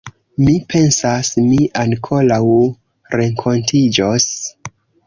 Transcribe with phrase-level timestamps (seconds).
[0.45, 2.41] Mi pensas, ni ankoraŭ
[3.23, 4.33] renkontiĝos.